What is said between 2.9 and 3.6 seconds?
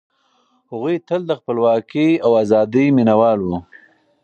مينه وال وو.